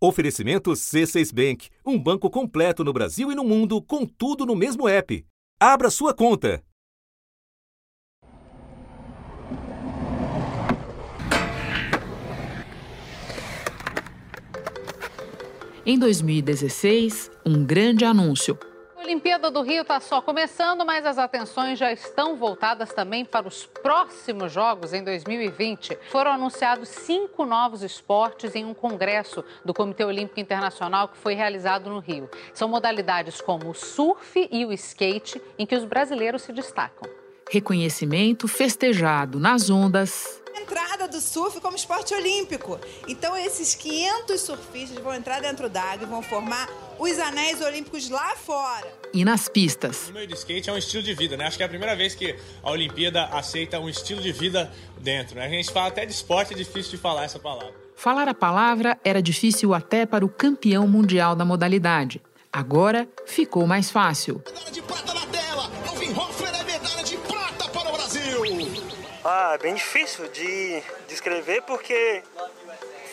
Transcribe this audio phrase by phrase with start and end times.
[0.00, 4.86] Oferecimento C6 Bank, um banco completo no Brasil e no mundo, com tudo no mesmo
[4.86, 5.26] app.
[5.58, 6.62] Abra sua conta.
[15.84, 18.56] Em 2016, um grande anúncio.
[19.08, 23.64] Olimpíada do Rio está só começando, mas as atenções já estão voltadas também para os
[23.64, 25.96] próximos Jogos em 2020.
[26.10, 31.88] Foram anunciados cinco novos esportes em um congresso do Comitê Olímpico Internacional que foi realizado
[31.88, 32.28] no Rio.
[32.52, 37.17] São modalidades como o surf e o skate, em que os brasileiros se destacam.
[37.50, 42.78] Reconhecimento festejado nas ondas entrada do surf como esporte olímpico.
[43.06, 48.34] Então, esses 500 surfistas vão entrar dentro d'água e vão formar os anéis olímpicos lá
[48.36, 48.86] fora.
[49.14, 50.08] E nas pistas.
[50.08, 51.46] O meio do skate é um estilo de vida, né?
[51.46, 54.70] Acho que é a primeira vez que a Olimpíada aceita um estilo de vida
[55.00, 55.46] dentro, né?
[55.46, 57.74] A gente fala até de esporte, é difícil de falar essa palavra.
[57.96, 62.20] Falar a palavra era difícil até para o campeão mundial da modalidade.
[62.52, 64.42] Agora ficou mais fácil.
[64.46, 64.82] Medalha de
[69.24, 72.22] Ah, é bem difícil de descrever porque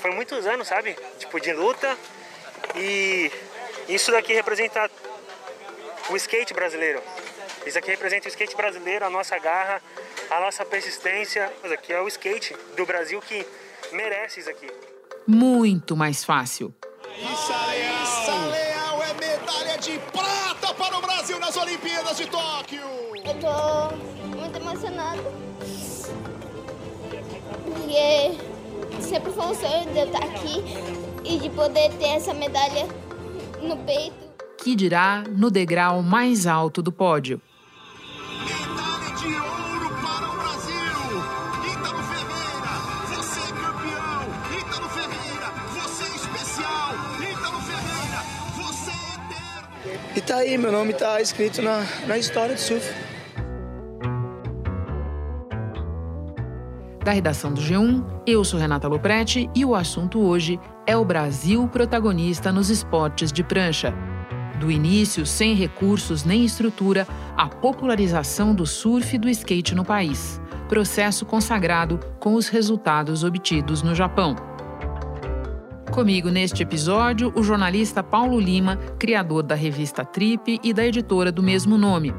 [0.02, 0.96] foi muitos anos, sabe?
[1.18, 1.98] Tipo, de luta
[2.76, 3.32] e
[3.88, 4.90] isso daqui representa
[6.10, 7.02] o skate brasileiro.
[7.66, 9.82] Isso aqui representa o skate brasileiro, a nossa garra,
[10.30, 11.52] a nossa persistência.
[11.64, 13.46] Isso aqui é o skate do Brasil que
[13.92, 14.70] merece isso aqui.
[15.28, 16.74] Muito mais fácil.
[17.02, 22.82] Raíssa Leal é medalha de prata para o Brasil nas Olimpíadas de Tóquio!
[23.16, 23.96] Eu tô
[24.28, 25.55] muito emocionada.
[27.86, 30.64] Porque sempre foi um sonho de eu estar aqui
[31.24, 32.88] e de poder ter essa medalha
[33.62, 34.16] no peito.
[34.58, 37.40] Que dirá no degrau mais alto do pódio.
[38.44, 40.74] Medalha de ouro para o Brasil!
[41.74, 42.74] Ítalo Ferreira,
[43.14, 44.24] você é campeão!
[44.60, 46.90] Ítalo Ferreira, você é especial!
[47.22, 48.20] Ítalo Ferreira,
[48.58, 50.18] você é eterno!
[50.18, 53.15] E tá aí, meu nome tá escrito na, na história do surf.
[57.06, 61.68] Da redação do G1, eu sou Renata Loprete e o assunto hoje é o Brasil
[61.68, 63.94] protagonista nos esportes de prancha.
[64.60, 67.08] Do início, sem recursos nem estrutura,
[67.38, 70.42] a popularização do surf e do skate no país.
[70.68, 74.36] Processo consagrado com os resultados obtidos no Japão.
[75.94, 81.44] Comigo neste episódio, o jornalista Paulo Lima, criador da revista Trip e da editora do
[81.44, 82.12] mesmo nome.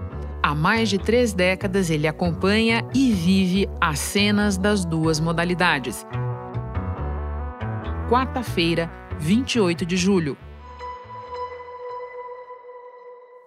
[0.46, 6.06] Há mais de três décadas ele acompanha e vive as cenas das duas modalidades.
[8.08, 10.38] Quarta-feira, 28 de julho.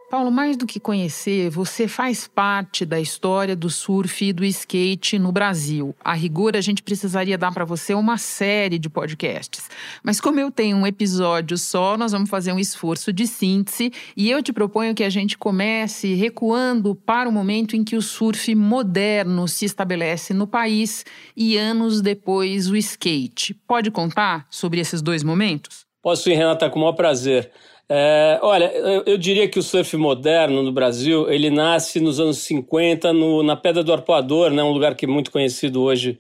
[0.10, 5.20] Paulo, mais do que conhecer, você faz parte da história do surf e do skate
[5.20, 5.96] no Brasil.
[6.04, 9.70] A rigor, a gente precisaria dar para você uma série de podcasts.
[10.04, 14.32] Mas como eu tenho um episódio só, nós vamos fazer um esforço de síntese e
[14.32, 18.56] eu te proponho que a gente comece recuando para o momento em que o surf
[18.56, 21.06] moderno se estabelece no país
[21.38, 23.54] e anos depois o skate.
[23.68, 25.86] Pode contar sobre esses dois momentos?
[26.02, 27.52] Posso ir, Renata, com o maior prazer.
[27.92, 32.38] É, olha, eu, eu, diria que o surf moderno no Brasil, ele nasce nos anos
[32.38, 36.20] 50 no, na Pedra do Arpoador, né, um lugar que é muito conhecido hoje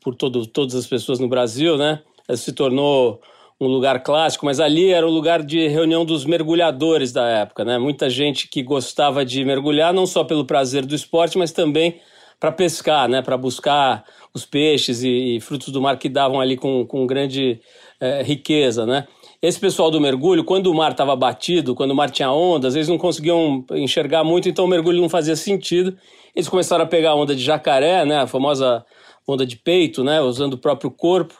[0.00, 2.00] por todo, todas as pessoas no Brasil, né?
[2.36, 3.20] Se tornou
[3.60, 7.78] um lugar clássico, mas ali era o lugar de reunião dos mergulhadores da época, né?
[7.78, 12.00] Muita gente que gostava de mergulhar não só pelo prazer do esporte, mas também
[12.38, 13.20] para pescar, né?
[13.22, 17.60] Para buscar os peixes e, e, frutos do mar que davam ali com, com grande
[18.00, 19.08] é, riqueza, né?
[19.40, 22.88] Esse pessoal do mergulho, quando o mar estava batido, quando o mar tinha ondas, eles
[22.88, 25.96] não conseguiam enxergar muito, então o mergulho não fazia sentido.
[26.34, 28.84] Eles começaram a pegar onda de jacaré, né, a famosa
[29.28, 31.34] onda de peito, né, usando o próprio corpo,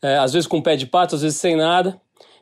[0.00, 2.00] é, às vezes com pé de pato, às vezes sem nada.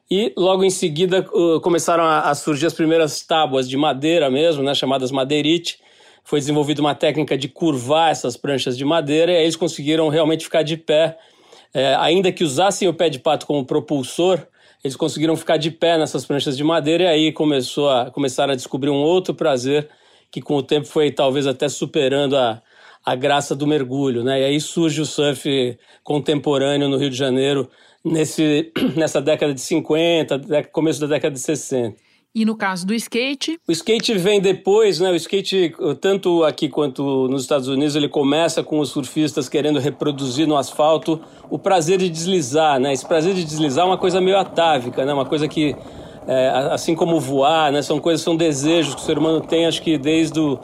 [0.09, 4.63] E logo em seguida uh, começaram a, a, surgir as primeiras tábuas de madeira mesmo,
[4.63, 5.81] né, chamadas madeirite.
[6.23, 10.45] Foi desenvolvida uma técnica de curvar essas pranchas de madeira e aí eles conseguiram realmente
[10.45, 11.19] ficar de pé,
[11.75, 14.47] é, ainda que usassem o pé de pato como propulsor,
[14.83, 18.57] eles conseguiram ficar de pé nessas pranchas de madeira e aí começou a, começaram a
[18.57, 19.89] descobrir um outro prazer
[20.31, 22.63] que com o tempo foi talvez até superando a,
[23.05, 24.41] a graça do mergulho, né?
[24.41, 27.69] E aí surge o surf contemporâneo no Rio de Janeiro
[28.05, 32.10] nesse, nessa década de 50, começo da década de 60.
[32.33, 33.59] E no caso do skate?
[33.67, 35.11] O skate vem depois, né?
[35.11, 40.47] O skate, tanto aqui quanto nos Estados Unidos, ele começa com os surfistas querendo reproduzir
[40.47, 42.93] no asfalto o prazer de deslizar, né?
[42.93, 45.13] Esse prazer de deslizar é uma coisa meio atávica, né?
[45.13, 45.75] Uma coisa que,
[46.29, 47.83] é, assim como voar, né?
[47.83, 50.57] São coisas, são desejos que o ser humano tem, acho que desde o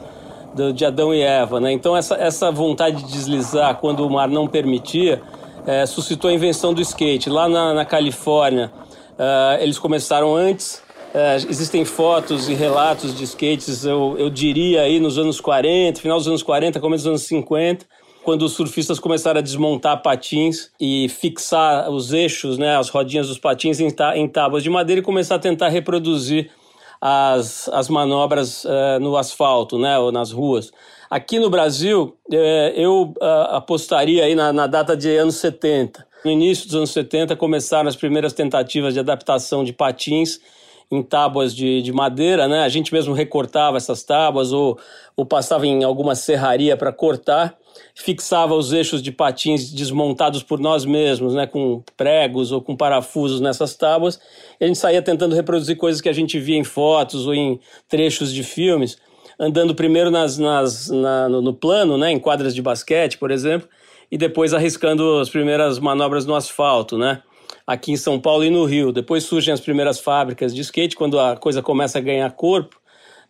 [0.55, 1.73] do, de Adão e Eva, né?
[1.73, 5.21] Então essa, essa vontade de deslizar quando o mar não permitia,
[5.65, 7.29] é, suscitou a invenção do skate.
[7.29, 8.71] Lá na, na Califórnia,
[9.17, 10.83] Uh, eles começaram antes.
[11.13, 16.17] Uh, existem fotos e relatos de skates, eu, eu diria aí nos anos 40, final
[16.17, 17.85] dos anos 40, começo dos anos 50,
[18.23, 23.39] quando os surfistas começaram a desmontar patins e fixar os eixos, né, as rodinhas dos
[23.39, 26.51] patins em, em tábuas de madeira e começar a tentar reproduzir
[26.99, 30.71] as, as manobras uh, no asfalto, né, ou nas ruas.
[31.09, 32.35] Aqui no Brasil, uh,
[32.75, 33.13] eu
[33.49, 36.05] apostaria aí na, na, data de anos 70.
[36.25, 40.41] No início dos anos 70 começaram as primeiras tentativas de adaptação de patins
[40.91, 42.61] em tábuas de, de madeira, né?
[42.61, 44.77] A gente mesmo recortava essas tábuas ou,
[45.15, 47.57] ou passava em alguma serraria para cortar
[47.95, 53.41] fixava os eixos de patins desmontados por nós mesmos, né, com pregos ou com parafusos
[53.41, 54.19] nessas tábuas,
[54.59, 57.59] e a gente saía tentando reproduzir coisas que a gente via em fotos ou em
[57.87, 58.97] trechos de filmes,
[59.39, 63.67] andando primeiro nas, nas, na, no, no plano, né, em quadras de basquete, por exemplo,
[64.11, 67.21] e depois arriscando as primeiras manobras no asfalto, né?
[67.67, 68.93] Aqui em São Paulo e no Rio.
[68.93, 72.79] Depois surgem as primeiras fábricas de skate, quando a coisa começa a ganhar corpo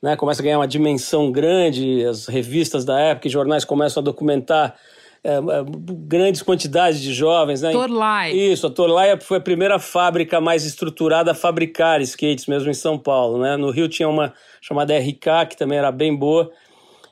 [0.01, 4.04] né, começa a ganhar uma dimensão grande, as revistas da época e jornais começam a
[4.04, 4.75] documentar
[5.24, 5.39] é,
[6.07, 7.62] grandes quantidades de jovens.
[7.62, 7.72] Né?
[7.72, 8.31] Torlai.
[8.31, 12.98] Isso, a Torlai foi a primeira fábrica mais estruturada a fabricar skates mesmo em São
[12.98, 13.40] Paulo.
[13.40, 13.57] Né?
[13.57, 16.51] No Rio tinha uma chamada RK, que também era bem boa.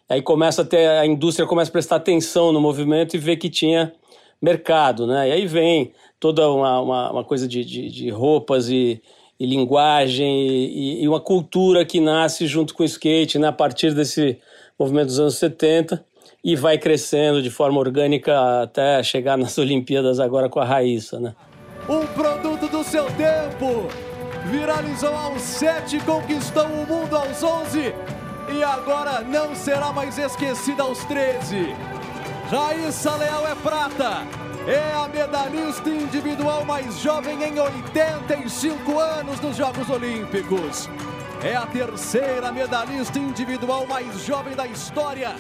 [0.08, 3.50] Aí começa a ter, a indústria começa a prestar atenção no movimento e ver que
[3.50, 3.92] tinha
[4.40, 5.30] mercado, né?
[5.30, 9.02] E aí vem toda uma, uma, uma coisa de, de, de roupas e,
[9.40, 13.94] e linguagem e, e, uma cultura que nasce junto com o skate né, a partir
[13.94, 14.38] desse
[14.80, 16.04] movimento dos anos 70
[16.44, 21.20] e vai crescendo de forma orgânica até chegar nas Olimpíadas agora com a Raíssa.
[21.20, 21.36] Né?
[21.90, 23.88] Um produto do seu tempo!
[24.46, 27.94] Viralizou aos 7, conquistou o mundo aos 11
[28.56, 31.74] e agora não será mais esquecida aos 13.
[32.48, 34.22] Raíssa Leal é prata,
[34.68, 40.90] é a medalhista individual mais jovem em 85 anos nos Jogos Olímpicos.
[41.44, 45.36] É a terceira medalhista individual mais jovem da história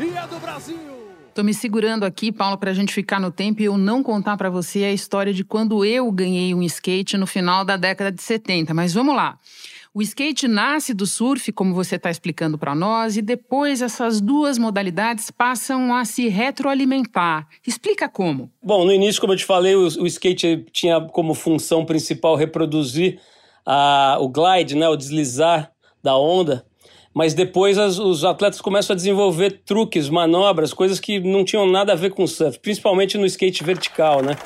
[0.00, 0.94] e é do Brasil.
[1.32, 4.36] Tô me segurando aqui, Paulo, para a gente ficar no tempo e eu não contar
[4.36, 8.22] para você a história de quando eu ganhei um skate no final da década de
[8.22, 8.74] 70.
[8.74, 9.38] Mas vamos lá.
[9.96, 14.58] O skate nasce do surf, como você está explicando para nós, e depois essas duas
[14.58, 17.46] modalidades passam a se retroalimentar.
[17.64, 18.50] Explica como.
[18.60, 23.20] Bom, no início, como eu te falei, o, o skate tinha como função principal reproduzir
[23.64, 25.70] a, o glide, né, o deslizar
[26.02, 26.66] da onda.
[27.14, 31.92] Mas depois as, os atletas começam a desenvolver truques, manobras, coisas que não tinham nada
[31.92, 34.36] a ver com surf, principalmente no skate vertical, né?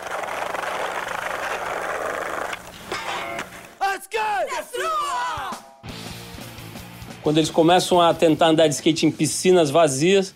[7.22, 10.30] Quando eles começam a tentar andar de skate em piscinas vazias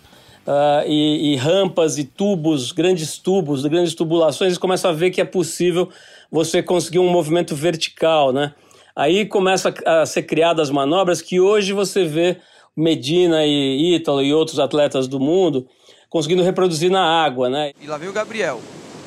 [0.45, 5.21] uh, e, e, rampas e tubos, grandes tubos, grandes tubulações, eles começam a ver que
[5.21, 5.89] é possível
[6.31, 8.53] você conseguir um movimento vertical, né?
[8.95, 12.37] Aí começa a ser criadas manobras que hoje você vê
[12.75, 15.67] Medina e Ítalo e outros atletas do mundo
[16.09, 17.71] conseguindo reproduzir na água, né?
[17.81, 18.61] E lá vem o Gabriel.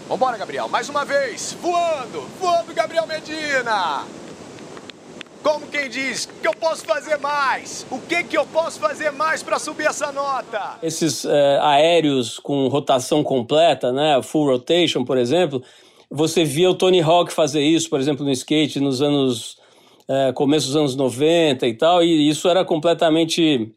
[0.08, 4.25] Vambora, Gabriel, mais uma vez, voando, voando, Gabriel Medina!
[5.46, 7.86] Como quem diz, que eu posso fazer mais?
[7.88, 10.76] O que que eu posso fazer mais para subir essa nota?
[10.82, 15.62] Esses é, aéreos com rotação completa, né, full rotation, por exemplo,
[16.10, 19.56] você via o Tony Hawk fazer isso, por exemplo, no skate nos anos
[20.08, 23.72] é, começo dos anos 90 e tal, e isso era completamente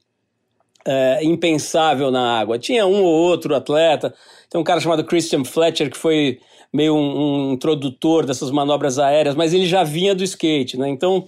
[0.87, 2.57] é, impensável na água.
[2.57, 4.11] Tinha um ou outro atleta,
[4.49, 6.39] tem um cara chamado Christian Fletcher que foi
[6.73, 10.89] meio um, um introdutor dessas manobras aéreas, mas ele já vinha do skate, né?
[10.89, 11.27] Então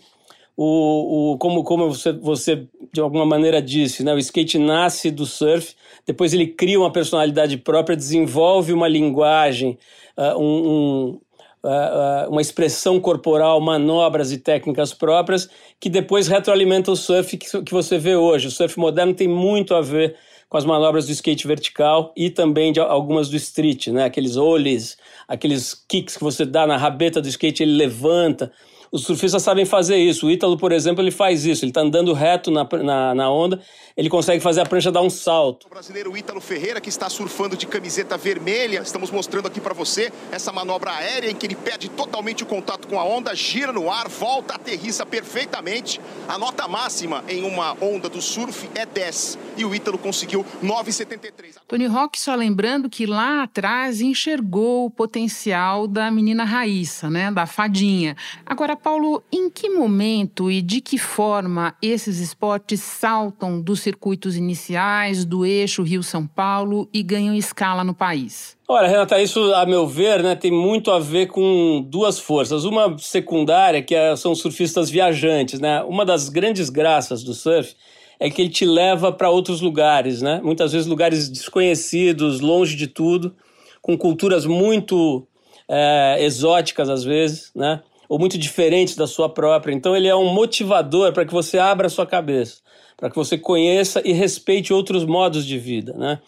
[0.55, 4.13] o, o, como, como você, você de alguma maneira disse, né?
[4.13, 9.77] o skate nasce do surf, depois ele cria uma personalidade própria, desenvolve uma linguagem,
[10.17, 11.20] uh, um, um,
[11.63, 17.72] uh, uma expressão corporal, manobras e técnicas próprias, que depois retroalimenta o surf que, que
[17.72, 18.48] você vê hoje.
[18.48, 20.15] O surf moderno tem muito a ver
[20.50, 24.03] com as manobras do skate vertical e também de algumas do street, né?
[24.03, 28.51] aqueles ollies, aqueles kicks que você dá na rabeta do skate, ele levanta
[28.92, 30.28] os surfistas sabem fazer isso.
[30.28, 31.64] O Ítalo, por exemplo, ele faz isso.
[31.64, 33.60] Ele está andando reto na, na, na, onda,
[33.96, 35.68] ele consegue fazer a prancha dar um salto.
[35.68, 38.80] O brasileiro Ítalo Ferreira, que está surfando de camiseta vermelha.
[38.80, 42.88] Estamos mostrando aqui para você essa manobra aérea em que ele perde totalmente o contato
[42.88, 46.00] com a onda, gira no ar, volta, aterrissa perfeitamente.
[46.28, 51.56] A nota máxima em uma onda do surf é 10 e o Ítalo conseguiu 9,73.
[51.68, 57.46] Tony Hawk, só lembrando que lá atrás enxergou o potencial da menina Raíssa, né, da
[57.46, 58.16] fadinha.
[58.46, 65.46] Agora, Paulo, em que momento e de que forma esses esportes saltam circuitos iniciais do
[65.46, 68.58] eixo Rio-São Paulo e ganham escala no país?
[68.68, 72.64] Olha, Renata, isso, a meu ver, né, tem muito a ver com duas forças.
[72.64, 75.60] Uma secundária, que é, são surfistas viajantes.
[75.60, 75.84] Né?
[75.84, 77.76] Uma das grandes graças do surf
[78.20, 80.40] é que ele te leva para outros lugares, né?
[80.44, 83.36] muitas vezes lugares desconhecidos, longe de tudo,
[83.82, 85.28] com culturas muito
[85.68, 87.82] é, exóticas às vezes, né?
[88.12, 89.74] ou muito diferentes da sua própria.
[89.74, 92.58] Então ele é um motivador para que você abra a sua cabeça,
[93.01, 96.20] para que você conheça e respeite outros modos de vida, né?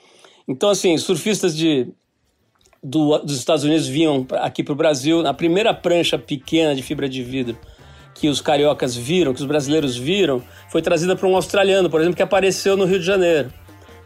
[0.47, 1.87] Então assim, surfistas de
[2.83, 7.07] do, dos Estados Unidos vinham aqui para o Brasil na primeira prancha pequena de fibra
[7.07, 7.55] de vidro
[8.15, 12.17] que os cariocas viram, que os brasileiros viram, foi trazida por um australiano, por exemplo,
[12.17, 13.53] que apareceu no Rio de Janeiro,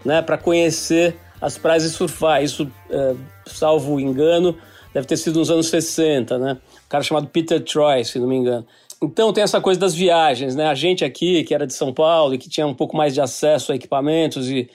[0.03, 2.43] né, para conhecer as praias e surfar.
[2.43, 4.57] Isso, é, salvo engano,
[4.93, 6.53] deve ter sido nos anos 60, né?
[6.53, 8.65] Um cara chamado Peter Troy, se não me engano.
[9.01, 10.68] Então tem essa coisa das viagens, né?
[10.68, 13.22] A gente aqui, que era de São Paulo e que tinha um pouco mais de
[13.22, 14.70] acesso a equipamentos e,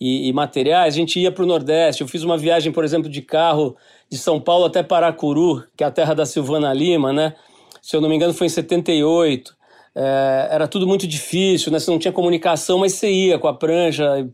[0.00, 2.02] e, e materiais, a gente ia para o Nordeste.
[2.02, 3.76] Eu fiz uma viagem, por exemplo, de carro
[4.08, 7.34] de São Paulo até Paracuru, que é a terra da Silvana Lima, né?
[7.82, 9.56] Se eu não me engano, foi em 78.
[9.94, 11.80] É, era tudo muito difícil, né?
[11.80, 14.28] Você não tinha comunicação, mas você ia com a prancha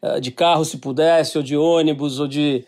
[0.00, 2.64] é, de carro, se pudesse, ou de ônibus, ou de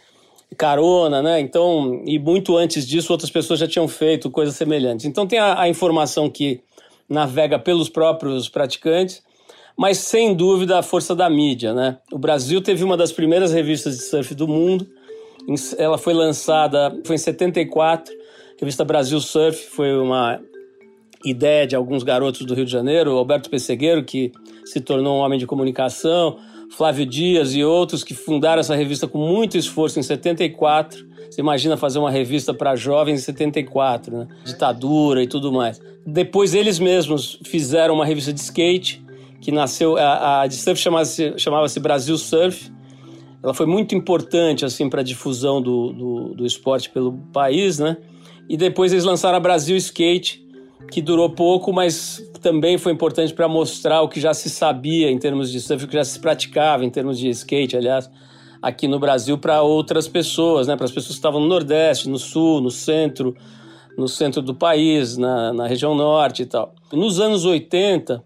[0.57, 1.41] carona, né?
[1.41, 5.07] Então, e muito antes disso, outras pessoas já tinham feito coisas semelhantes.
[5.07, 6.61] Então, tem a, a informação que
[7.09, 9.23] navega pelos próprios praticantes,
[9.77, 11.99] mas sem dúvida a força da mídia, né?
[12.13, 14.87] O Brasil teve uma das primeiras revistas de surf do mundo.
[15.79, 18.13] Ela foi lançada, foi em 74.
[18.13, 18.17] A
[18.61, 20.39] revista Brasil Surf foi uma
[21.25, 24.33] ideia de alguns garotos do Rio de Janeiro, Alberto Pessegueiro, que
[24.65, 26.39] se tornou um homem de comunicação,
[26.71, 31.07] Flávio Dias e outros que fundaram essa revista com muito esforço em 74.
[31.31, 34.29] Você imagina fazer uma revista para jovens em 74, né?
[34.45, 35.81] Ditadura e tudo mais.
[36.07, 39.05] Depois eles mesmos fizeram uma revista de skate,
[39.41, 42.71] que nasceu, a, a de surf chamava-se chamava Brasil Surf.
[43.43, 47.97] Ela foi muito importante assim para a difusão do, do, do esporte pelo país, né?
[48.49, 50.45] E depois eles lançaram a Brasil Skate,
[50.91, 55.19] que durou pouco, mas também foi importante para mostrar o que já se sabia em
[55.19, 58.11] termos de surf, o que já se praticava em termos de skate, aliás,
[58.63, 60.77] aqui no Brasil para outras pessoas, né?
[60.77, 63.35] para as pessoas que estavam no Nordeste, no Sul, no Centro,
[63.97, 66.75] no centro do país, na, na região Norte e tal.
[66.93, 68.23] Nos anos 80,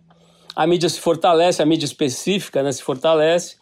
[0.55, 3.57] a mídia se fortalece, a mídia específica né, se fortalece,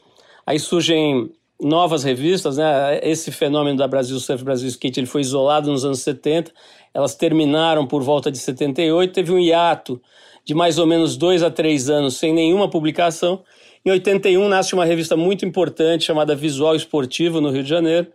[0.47, 1.31] aí surgem
[1.63, 2.99] novas revistas, né?
[3.03, 6.53] Esse fenômeno da Brasil Surf, Brasil Skate, ele foi isolado nos anos 70,
[6.93, 10.01] elas terminaram por volta de 78, teve um hiato
[10.45, 13.43] de mais ou menos dois a três anos sem nenhuma publicação.
[13.85, 18.09] Em 81 nasce uma revista muito importante chamada Visual Esportivo no Rio de Janeiro,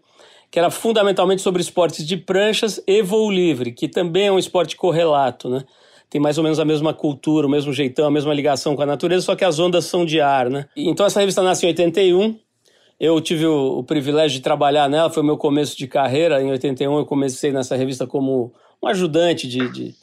[0.51, 4.75] que era fundamentalmente sobre esportes de pranchas e voo livre, que também é um esporte
[4.75, 5.63] correlato, né?
[6.10, 8.86] Tem mais ou menos a mesma cultura, o mesmo jeitão, a mesma ligação com a
[8.86, 10.66] natureza, só que as ondas são de ar, né?
[10.75, 12.39] Então essa revista nasce em 81.
[13.00, 16.42] Eu tive o, o privilégio de trabalhar nela, foi o meu começo de carreira.
[16.42, 18.51] Em 81 eu comecei nessa revista como
[18.82, 19.96] um ajudante de, de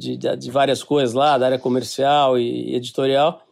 [0.00, 3.42] de, de, várias coisas lá, da área comercial e editorial.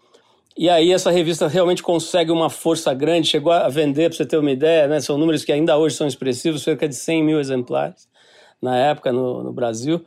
[0.57, 4.39] E aí essa revista realmente consegue uma força grande, chegou a vender, para você ter
[4.39, 4.99] uma ideia, né?
[4.99, 8.09] são números que ainda hoje são expressivos, cerca de 100 mil exemplares
[8.61, 10.05] na época no, no Brasil.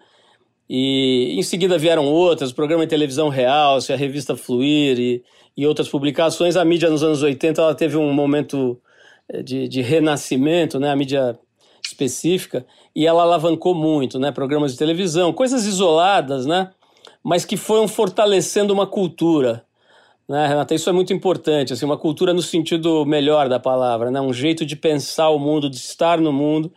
[0.74, 5.22] E em seguida vieram outras, programa de televisão real, a revista Fluir e,
[5.58, 6.56] e outras publicações.
[6.56, 8.80] A mídia nos anos 80 ela teve um momento
[9.28, 10.90] eh, de, de renascimento, né?
[10.90, 11.38] a mídia
[11.86, 14.32] específica, e ela alavancou muito, né?
[14.32, 16.72] Programas de televisão, coisas isoladas, né?
[17.22, 19.66] Mas que foram fortalecendo uma cultura,
[20.26, 20.74] né, Renata?
[20.74, 24.22] Isso é muito importante, assim, uma cultura no sentido melhor da palavra, né?
[24.22, 26.72] Um jeito de pensar o mundo, de estar no mundo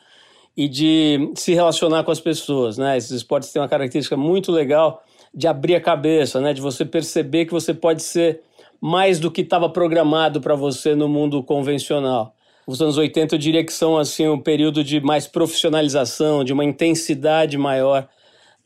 [0.56, 2.96] e de se relacionar com as pessoas, né?
[2.96, 5.02] Esses esportes têm uma característica muito legal
[5.34, 6.52] de abrir a cabeça, né?
[6.52, 8.40] De você perceber que você pode ser
[8.80, 12.34] mais do que estava programado para você no mundo convencional
[12.66, 16.64] os anos 80 eu diria que são assim um período de mais profissionalização, de uma
[16.64, 18.08] intensidade maior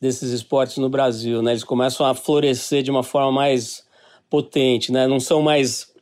[0.01, 1.53] desses esportes no Brasil, né?
[1.53, 3.85] Eles começam a florescer de uma forma mais
[4.31, 5.09] potente, né?
[5.09, 5.93] Não são mais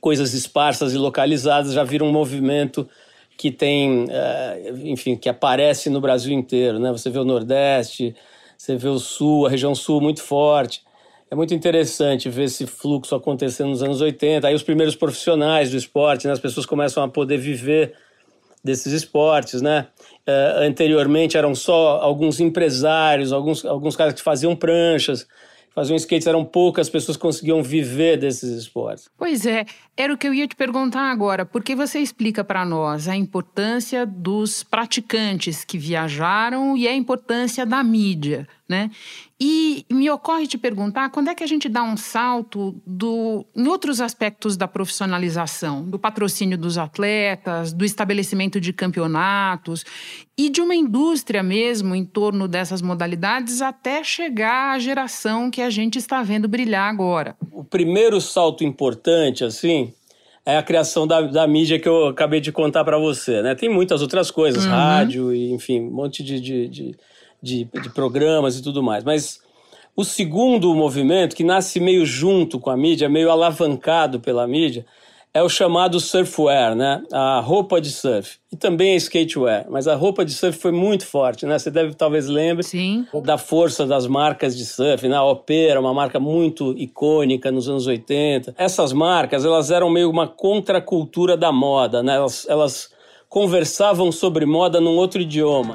[0.00, 2.88] coisas esparsas e localizadas, já vira um movimento
[3.36, 6.90] que tem, eh, enfim, que aparece no Brasil inteiro, né?
[6.92, 8.14] Você vê o Nordeste,
[8.56, 10.82] você vê o Sul, a região Sul muito forte
[11.30, 14.46] é muito interessante ver esse fluxo acontecendo nos anos 80.
[14.46, 17.94] Aí os primeiros profissionais do esporte, né, as pessoas começam a poder viver
[18.62, 19.86] desses esportes, né?
[20.26, 25.26] Uh, anteriormente eram só alguns empresários, alguns, alguns caras que faziam pranchas,
[25.76, 29.10] faziam skates, eram poucas pessoas que conseguiam viver desses esportes.
[29.18, 33.06] Pois é, era o que eu ia te perguntar agora, porque você explica para nós
[33.06, 38.90] a importância dos praticantes que viajaram e a importância da mídia né?
[39.38, 43.66] E me ocorre te perguntar quando é que a gente dá um salto do, em
[43.68, 49.84] outros aspectos da profissionalização, do patrocínio dos atletas, do estabelecimento de campeonatos
[50.36, 55.70] e de uma indústria mesmo em torno dessas modalidades até chegar à geração que a
[55.70, 57.36] gente está vendo brilhar agora.
[57.52, 59.92] O primeiro salto importante, assim,
[60.44, 63.54] é a criação da, da mídia que eu acabei de contar para você, né?
[63.54, 64.70] Tem muitas outras coisas, uhum.
[64.70, 66.96] rádio e, enfim, um monte de, de, de
[67.46, 69.04] de, de programas e tudo mais.
[69.04, 69.40] Mas
[69.96, 74.84] o segundo movimento, que nasce meio junto com a mídia, meio alavancado pela mídia,
[75.32, 77.02] é o chamado surfwear, né?
[77.12, 78.38] A roupa de surf.
[78.50, 79.66] E também a skatewear.
[79.68, 81.58] Mas a roupa de surf foi muito forte, né?
[81.58, 83.06] Você deve talvez lembre Sim.
[83.22, 85.14] da força das marcas de surf, né?
[85.14, 88.54] A OP era uma marca muito icônica nos anos 80.
[88.56, 92.16] Essas marcas, elas eram meio uma contracultura da moda, né?
[92.16, 92.95] Elas, elas
[93.28, 95.74] conversavam sobre moda num outro idioma.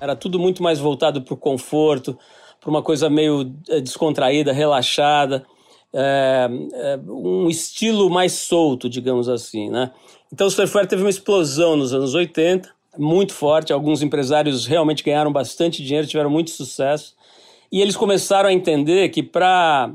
[0.00, 2.18] Era tudo muito mais voltado para o conforto,
[2.60, 5.44] para uma coisa meio eh, descontraída, relaxada,
[5.92, 9.90] é, é, um estilo mais solto, digamos assim, né?
[10.32, 13.72] Então o surfwear teve uma explosão nos anos 80, muito forte.
[13.72, 17.14] Alguns empresários realmente ganharam bastante dinheiro, tiveram muito sucesso.
[17.72, 19.92] E eles começaram a entender que para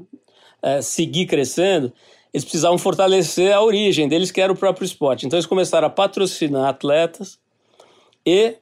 [0.65, 1.93] é, seguir crescendo,
[2.33, 5.25] eles precisavam fortalecer a origem deles, que era o próprio esporte.
[5.27, 7.37] Então eles começaram a patrocinar atletas
[8.25, 8.55] e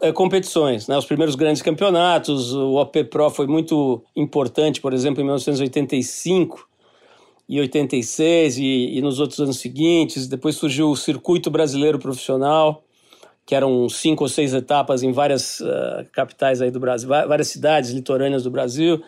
[0.00, 0.88] é, competições.
[0.88, 0.96] Né?
[0.96, 6.66] Os primeiros grandes campeonatos, o OP Pro foi muito importante, por exemplo, em 1985
[7.46, 10.26] e 86 e, e nos outros anos seguintes.
[10.26, 12.82] Depois surgiu o Circuito Brasileiro Profissional,
[13.44, 17.90] que eram cinco ou seis etapas em várias uh, capitais aí do Brasil, várias cidades
[17.90, 19.02] litorâneas do Brasil.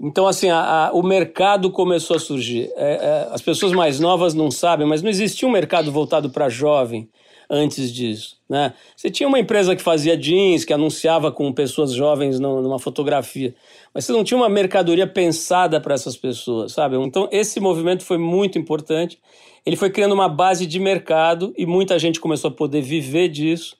[0.00, 2.70] Então, assim, a, a, o mercado começou a surgir.
[2.76, 6.48] É, é, as pessoas mais novas não sabem, mas não existia um mercado voltado para
[6.48, 7.08] jovem
[7.48, 8.36] antes disso.
[8.48, 8.74] Né?
[8.94, 13.54] Você tinha uma empresa que fazia jeans, que anunciava com pessoas jovens no, numa fotografia,
[13.94, 16.96] mas você não tinha uma mercadoria pensada para essas pessoas, sabe?
[16.96, 19.18] Então, esse movimento foi muito importante.
[19.64, 23.76] Ele foi criando uma base de mercado e muita gente começou a poder viver disso.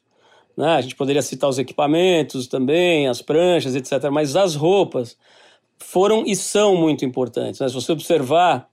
[0.57, 0.77] Né?
[0.77, 4.11] A gente poderia citar os equipamentos também, as pranchas, etc.
[4.11, 5.17] Mas as roupas
[5.79, 7.61] foram e são muito importantes.
[7.61, 7.69] Né?
[7.69, 8.69] Se você observar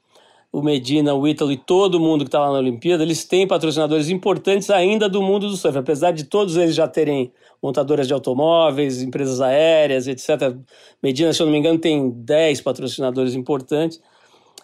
[0.51, 4.09] o Medina, o Ítalo e todo mundo que está lá na Olimpíada, eles têm patrocinadores
[4.09, 9.01] importantes ainda do mundo do surf, apesar de todos eles já terem montadoras de automóveis,
[9.01, 10.55] empresas aéreas, etc.
[11.01, 13.99] Medina, se eu não me engano, tem 10 patrocinadores importantes,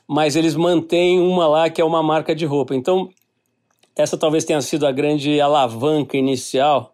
[0.08, 2.75] mas eles mantêm uma lá que é uma marca de roupa.
[2.75, 3.10] Então,
[3.95, 6.93] essa talvez tenha sido a grande alavanca inicial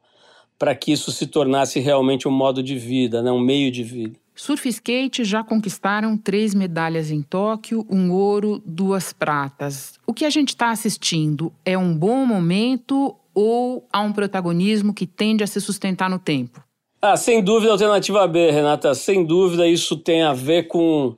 [0.57, 3.29] para que isso se tornasse realmente um modo de vida, né?
[3.29, 4.17] um meio de vida.
[4.35, 9.93] Surf e skate já conquistaram três medalhas em Tóquio, um ouro, duas pratas.
[10.05, 15.07] O que a gente está assistindo é um bom momento ou há um protagonismo que
[15.07, 16.61] tende a se sustentar no tempo?
[17.01, 18.93] Ah, sem dúvida, alternativa B, Renata.
[18.93, 21.15] Sem dúvida, isso tem a ver com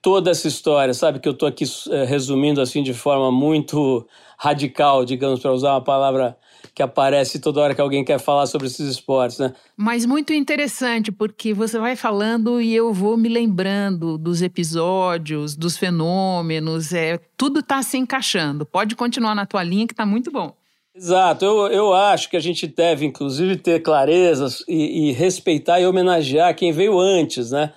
[0.00, 1.18] toda essa história, sabe?
[1.18, 4.06] Que eu estou aqui é, resumindo assim de forma muito
[4.38, 6.36] radical, digamos, para usar uma palavra
[6.76, 9.54] que aparece toda hora que alguém quer falar sobre esses esportes, né?
[9.74, 15.78] Mas muito interessante, porque você vai falando e eu vou me lembrando dos episódios, dos
[15.78, 18.66] fenômenos, é, tudo está se encaixando.
[18.66, 20.52] Pode continuar na tua linha que está muito bom.
[20.94, 25.86] Exato, eu, eu acho que a gente deve, inclusive, ter clareza e, e respeitar e
[25.86, 27.72] homenagear quem veio antes, né?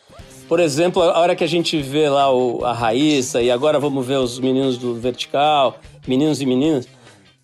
[0.50, 4.06] Por exemplo, a hora que a gente vê lá o, a Raíssa e agora vamos
[4.06, 6.86] ver os meninos do vertical, meninos e meninas,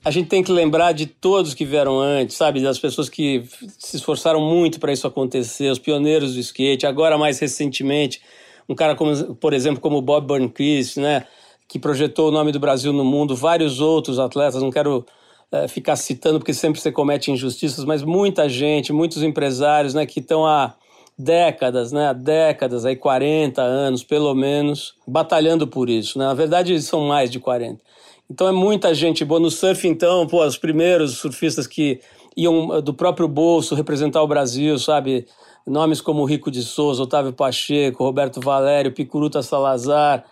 [0.06, 2.62] a gente tem que lembrar de todos que vieram antes, sabe?
[2.62, 3.44] Das pessoas que
[3.80, 6.86] se esforçaram muito para isso acontecer, os pioneiros do skate.
[6.86, 8.22] Agora, mais recentemente,
[8.70, 11.26] um cara, como, por exemplo, como Bob Burnquist, né?
[11.68, 15.04] Que projetou o nome do Brasil no mundo, vários outros atletas, não quero
[15.52, 20.06] é, ficar citando porque sempre você comete injustiças, mas muita gente, muitos empresários, né?
[20.06, 20.76] Que estão há
[21.18, 22.10] décadas, né?
[22.10, 26.26] Há décadas, aí 40 anos, pelo menos, batalhando por isso, né?
[26.26, 27.84] Na verdade, são mais de 40
[28.30, 29.40] então é muita gente boa.
[29.40, 32.00] No surf, então, pô, os primeiros surfistas que
[32.36, 35.28] iam eh, do próprio bolso representar o Brasil, sabe?
[35.66, 40.24] Nomes como Rico de Souza, Otávio Pacheco, Roberto Valério, Picuruta Salazar,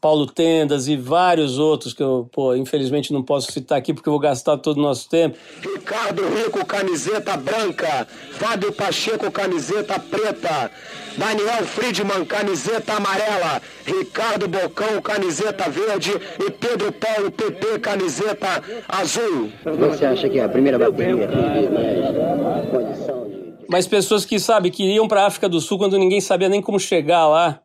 [0.00, 4.12] Paulo Tendas e vários outros que eu, pô, infelizmente não posso citar aqui porque eu
[4.12, 5.36] vou gastar todo o nosso tempo.
[5.60, 8.06] Ricardo Rico, camiseta branca.
[8.32, 10.70] Fábio Pacheco, camiseta preta.
[11.16, 13.60] Daniel Friedman, camiseta amarela.
[13.84, 16.12] Ricardo Bocão, camiseta verde.
[16.38, 19.50] E Pedro Paulo, PP, camiseta azul.
[19.64, 23.38] Você acha que é a primeira bateria teve mais condição de...
[23.68, 26.62] Mas pessoas que, sabe, que iam para a África do Sul quando ninguém sabia nem
[26.62, 27.60] como chegar lá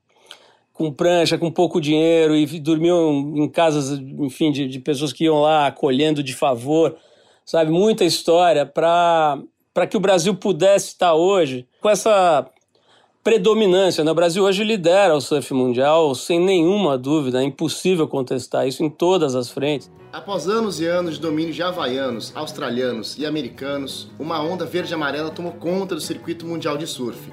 [0.74, 5.40] com prancha, com pouco dinheiro e dormiam em casas, enfim, de, de pessoas que iam
[5.40, 6.98] lá acolhendo de favor,
[7.46, 7.72] sabe?
[7.72, 9.38] Muita história para
[9.90, 12.50] que o Brasil pudesse estar hoje com essa
[13.24, 14.04] predominância.
[14.04, 14.12] Né?
[14.12, 18.90] O Brasil hoje lidera o surf mundial sem nenhuma dúvida, é impossível contestar isso em
[18.90, 19.90] todas as frentes.
[20.12, 25.54] Após anos e anos de domínio de havaianos, australianos e americanos, uma onda verde-amarela tomou
[25.54, 27.32] conta do circuito mundial de surf.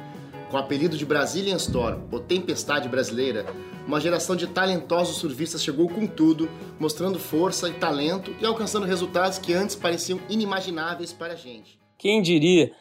[0.50, 3.46] Com o apelido de Brazilian Storm, ou Tempestade Brasileira,
[3.86, 9.38] uma geração de talentosos surfistas chegou com tudo, mostrando força e talento e alcançando resultados
[9.38, 11.78] que antes pareciam inimagináveis para a gente.
[11.96, 12.72] Quem diria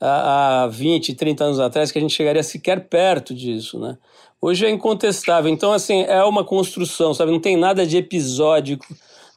[0.00, 3.98] há 20, 30 anos atrás que a gente chegaria sequer perto disso, né?
[4.40, 5.50] Hoje é incontestável.
[5.50, 7.32] Então, assim, é uma construção, sabe?
[7.32, 8.86] Não tem nada de episódico,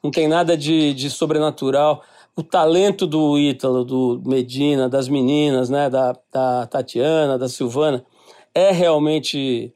[0.04, 2.04] não tem nada de, de sobrenatural.
[2.36, 5.90] O talento do Ítalo, do Medina, das meninas, né?
[5.90, 8.06] Da, da Tatiana, da Silvana,
[8.54, 9.74] é realmente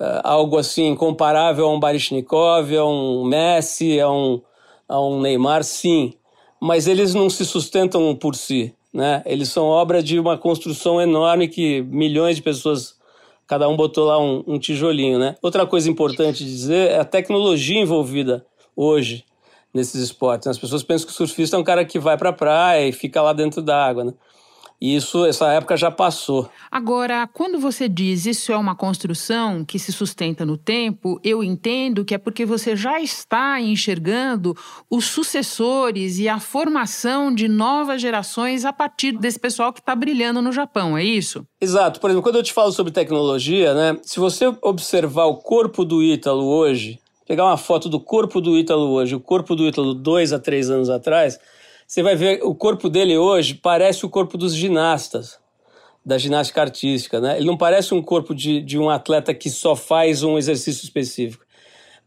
[0.00, 4.40] uh, algo assim comparável a um Baryshnikov, a um Messi, a um,
[4.88, 6.14] a um Neymar, sim.
[6.60, 9.22] Mas eles não se sustentam por si né?
[9.26, 12.96] Eles são obra de uma construção enorme que milhões de pessoas,
[13.46, 15.36] cada um botou lá um, um tijolinho, né?
[15.42, 18.44] Outra coisa importante dizer é a tecnologia envolvida
[18.74, 19.24] hoje
[19.72, 20.48] nesses esportes.
[20.48, 22.92] As pessoas pensam que o surfista é um cara que vai para a praia e
[22.92, 24.12] fica lá dentro da água, né?
[24.80, 26.48] isso, essa época já passou.
[26.70, 32.04] Agora, quando você diz isso é uma construção que se sustenta no tempo, eu entendo
[32.04, 34.56] que é porque você já está enxergando
[34.88, 40.40] os sucessores e a formação de novas gerações a partir desse pessoal que está brilhando
[40.40, 41.44] no Japão, é isso?
[41.60, 41.98] Exato.
[41.98, 43.98] Por exemplo, quando eu te falo sobre tecnologia, né?
[44.02, 48.88] Se você observar o corpo do Ítalo hoje, pegar uma foto do corpo do Ítalo
[48.88, 51.38] hoje, o corpo do Ítalo dois a três anos atrás
[51.86, 55.38] você vai ver o corpo dele hoje parece o corpo dos ginastas,
[56.04, 57.36] da ginástica artística, né?
[57.36, 61.44] Ele não parece um corpo de, de um atleta que só faz um exercício específico.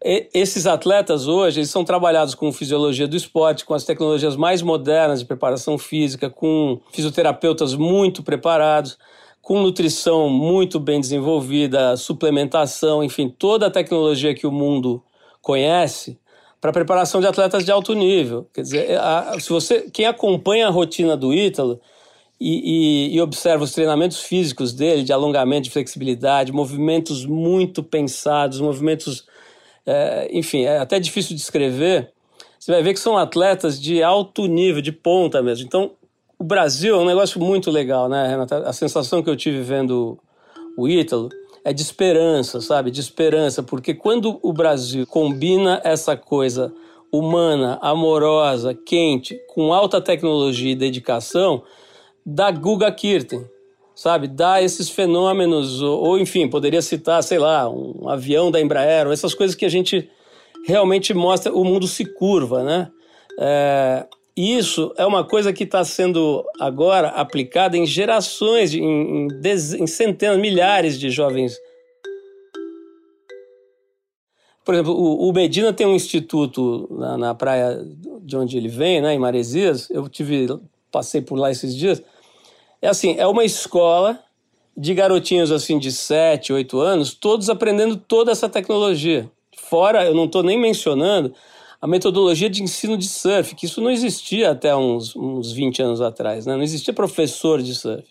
[0.03, 4.61] E, esses atletas hoje, eles são trabalhados com fisiologia do esporte, com as tecnologias mais
[4.61, 8.99] modernas de preparação física, com fisioterapeutas muito preparados,
[9.41, 15.03] com nutrição muito bem desenvolvida, suplementação, enfim, toda a tecnologia que o mundo
[15.41, 16.19] conhece
[16.59, 18.47] para preparação de atletas de alto nível.
[18.53, 21.81] Quer dizer, a, se você, quem acompanha a rotina do Ítalo
[22.39, 28.59] e, e, e, observa os treinamentos físicos dele, de alongamento, de flexibilidade, movimentos muito pensados,
[28.59, 29.25] movimentos,
[29.85, 32.11] é, enfim, é até difícil de descrever,
[32.59, 35.65] você vai ver que são atletas de alto nível, de ponta mesmo.
[35.65, 35.91] Então,
[36.37, 38.59] o Brasil é um negócio muito legal, né, Renata?
[38.67, 40.19] A sensação que eu tive vendo
[40.77, 41.29] o Ítalo
[41.63, 42.91] é de esperança, sabe?
[42.91, 46.73] De esperança, porque quando o Brasil combina essa coisa
[47.11, 51.63] humana, amorosa, quente, com alta tecnologia e dedicação,
[52.25, 53.45] dá Guga Kirten,
[53.93, 54.27] sabe?
[54.27, 59.33] Dá esses fenômenos, ou, enfim, poderia citar, sei lá, um avião da Embraer, ou essas
[59.33, 60.09] coisas que a gente
[60.65, 62.89] realmente mostra, o mundo se curva, né?
[63.39, 64.05] É,
[64.41, 70.97] isso é uma coisa que está sendo agora aplicada em gerações, em, em, centenas, milhares
[70.97, 71.57] de jovens.
[74.63, 77.85] Por exemplo, o, o Medina tem um instituto na, na, praia
[78.21, 79.89] de onde ele vem, né, em Maresias.
[79.89, 80.47] Eu tive,
[80.89, 82.01] passei por lá esses dias.
[82.81, 84.19] É assim, é uma escola
[84.77, 89.29] de garotinhos assim de 7, 8 anos, todos aprendendo toda essa tecnologia.
[89.57, 91.33] Fora, eu não estou nem mencionando
[91.81, 95.99] a metodologia de ensino de surf, que isso não existia até uns, uns 20 anos
[95.99, 96.55] atrás, né?
[96.55, 98.05] não existia professor de surf.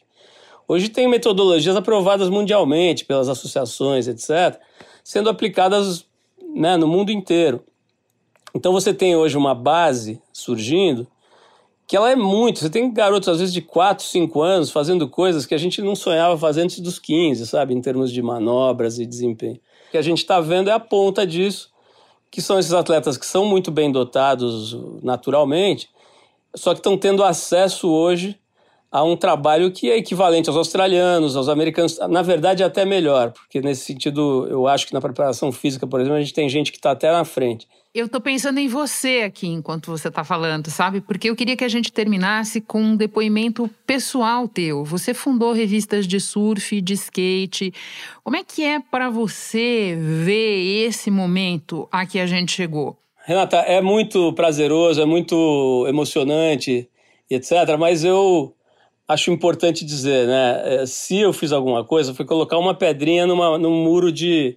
[0.66, 4.60] Hoje tem metodologias aprovadas mundialmente pelas associações, etc.,
[5.04, 6.04] sendo aplicadas
[6.54, 7.62] né, no mundo inteiro.
[8.54, 11.06] Então você tem hoje uma base surgindo
[11.86, 12.60] que ela é muito.
[12.60, 15.96] Você tem garotos, às vezes, de 4, 5 anos fazendo coisas que a gente não
[15.96, 17.74] sonhava fazer antes dos 15, sabe?
[17.74, 19.60] Em termos de manobras e desempenho.
[19.88, 21.69] O que a gente está vendo é a ponta disso
[22.30, 25.90] que são esses atletas que são muito bem dotados naturalmente,
[26.54, 28.38] só que estão tendo acesso hoje
[28.90, 33.60] a um trabalho que é equivalente aos australianos, aos americanos, na verdade até melhor, porque
[33.60, 36.78] nesse sentido eu acho que na preparação física, por exemplo, a gente tem gente que
[36.78, 37.68] está até na frente.
[37.92, 41.00] Eu tô pensando em você aqui enquanto você tá falando, sabe?
[41.00, 44.84] Porque eu queria que a gente terminasse com um depoimento pessoal teu.
[44.84, 47.74] Você fundou revistas de surf, de skate.
[48.22, 52.96] Como é que é para você ver esse momento a que a gente chegou?
[53.24, 56.88] Renata, é muito prazeroso, é muito emocionante,
[57.28, 57.76] etc.
[57.76, 58.54] Mas eu
[59.12, 60.82] acho importante dizer, né?
[60.82, 64.56] É, se eu fiz alguma coisa, foi colocar uma pedrinha numa, num muro de,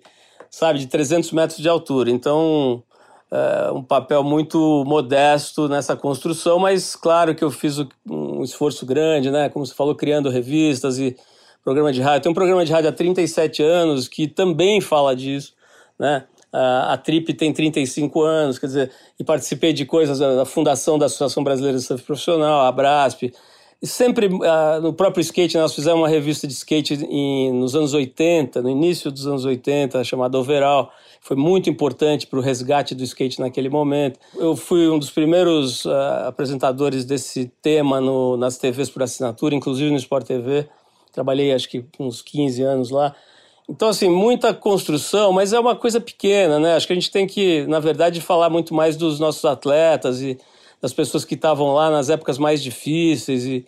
[0.49, 2.11] sabe, de 300 metros de altura.
[2.11, 2.83] Então
[3.31, 9.31] é, um papel muito modesto nessa construção, mas claro que eu fiz um esforço grande,
[9.31, 9.49] né?
[9.49, 11.15] Como você falou, criando revistas e
[11.63, 12.21] programa de rádio.
[12.21, 15.53] Tem um programa de rádio há 37 anos que também fala disso,
[15.97, 16.25] né?
[16.55, 21.43] a Trip tem 35 anos, quer dizer, e participei de coisas da fundação da Associação
[21.43, 23.33] Brasileira de Surf Profissional, a Brasp.
[23.83, 28.61] Sempre uh, no próprio skate, nós fizemos uma revista de skate em, nos anos 80,
[28.61, 30.89] no início dos anos 80, chamada Overall.
[31.19, 34.17] Foi muito importante para o resgate do skate naquele momento.
[34.37, 35.91] Eu fui um dos primeiros uh,
[36.27, 40.65] apresentadores desse tema no, nas TVs por assinatura, inclusive no Sport TV.
[41.11, 43.13] Trabalhei acho que uns 15 anos lá.
[43.69, 46.75] Então, assim, muita construção, mas é uma coisa pequena, né?
[46.75, 50.37] Acho que a gente tem que, na verdade, falar muito mais dos nossos atletas e
[50.83, 53.65] das pessoas que estavam lá nas épocas mais difíceis e,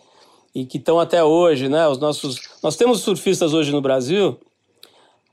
[0.54, 1.88] e que estão até hoje, né?
[1.88, 4.38] Os nossos, nós temos surfistas hoje no Brasil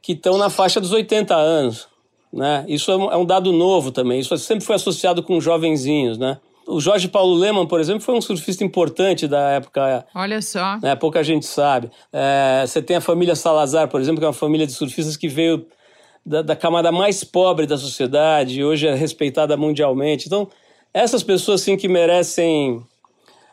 [0.02, 1.90] que estão na faixa dos 80 anos,
[2.32, 2.64] né?
[2.70, 4.22] Isso é um, é um dado novo também.
[4.22, 6.40] Isso sempre foi associado com jovenzinhos, né?
[6.66, 10.06] O Jorge Paulo Leman, por exemplo, foi um surfista importante da época.
[10.16, 10.78] Olha só.
[10.82, 11.92] Né, pouca gente sabe.
[12.14, 15.28] É, você tem a família Salazar, por exemplo, que é uma família de surfistas que
[15.28, 15.68] veio
[16.26, 20.28] da, da camada mais pobre da sociedade e hoje é respeitada mundialmente.
[20.28, 20.48] Então,
[20.94, 22.86] essas pessoas, sim, que merecem,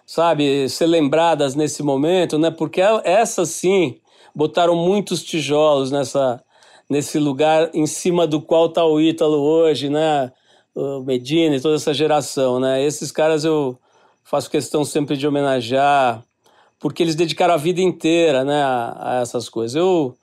[0.06, 2.50] sabe, ser lembradas nesse momento, né?
[2.50, 3.98] Porque essas, sim,
[4.34, 6.42] botaram muitos tijolos nessa,
[6.88, 10.32] nesse lugar em cima do qual está o Ítalo hoje, né?
[10.74, 12.82] o Medina e toda essa geração, né?
[12.82, 13.78] Esses caras eu
[14.24, 16.22] faço questão sempre de homenagear,
[16.78, 19.74] porque eles dedicaram a vida inteira, né, a, a essas coisas.
[19.76, 20.16] Eu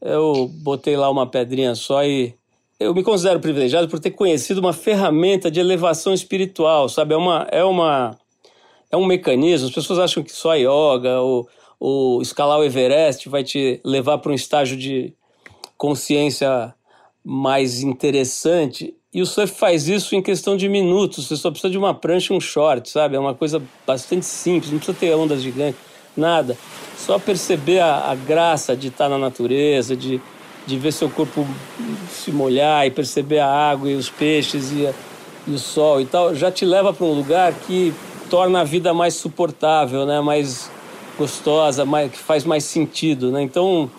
[0.00, 2.34] eu botei lá uma pedrinha só e
[2.80, 7.12] eu me considero privilegiado por ter conhecido uma ferramenta de elevação espiritual, sabe?
[7.12, 8.18] É uma é uma
[8.90, 9.68] é um mecanismo.
[9.68, 11.20] As pessoas acham que só a yoga
[11.78, 15.12] ou, escalar o Everest vai te levar para um estágio de
[15.76, 16.74] consciência
[17.22, 18.94] mais interessante.
[19.12, 21.26] E o surf faz isso em questão de minutos.
[21.26, 23.16] Você só precisa de uma prancha e um short, sabe?
[23.16, 25.80] É uma coisa bastante simples, não precisa ter ondas gigantes,
[26.16, 26.56] nada.
[26.96, 30.20] Só perceber a, a graça de estar na natureza, de,
[30.66, 31.46] de ver seu corpo
[32.10, 34.92] se molhar e perceber a água e os peixes e, a,
[35.46, 37.92] e o sol e tal, já te leva para um lugar que
[38.28, 40.20] torna a vida mais suportável, né?
[40.20, 40.70] mais
[41.18, 43.30] gostosa, mais, que faz mais sentido.
[43.30, 43.42] Né?
[43.42, 43.90] Então,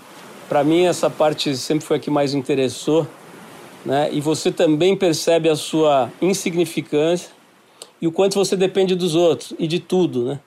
[0.48, 3.08] para mim, essa parte sempre foi a que mais interessou
[3.86, 4.10] né?
[4.12, 7.30] E você também percebe a sua insignificância
[8.02, 10.40] e o quanto você depende dos outros e de tudo, né?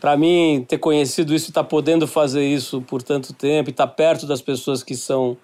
[0.00, 3.72] Para mim, ter conhecido isso e estar tá podendo fazer isso por tanto tempo e
[3.72, 5.36] estar tá perto das pessoas que são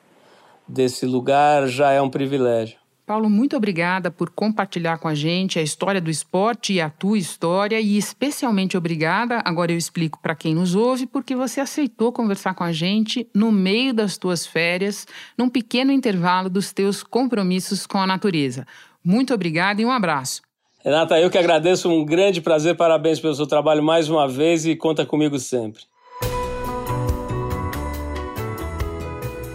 [0.68, 2.83] desse lugar já é um privilégio.
[3.05, 7.18] Paulo, muito obrigada por compartilhar com a gente a história do esporte e a tua
[7.18, 12.55] história, e especialmente obrigada, agora eu explico para quem nos ouve, porque você aceitou conversar
[12.55, 17.98] com a gente no meio das tuas férias, num pequeno intervalo dos teus compromissos com
[17.98, 18.66] a natureza.
[19.05, 20.40] Muito obrigada e um abraço.
[20.85, 24.75] Renata, eu que agradeço, um grande prazer, parabéns pelo seu trabalho mais uma vez e
[24.77, 25.83] conta comigo sempre.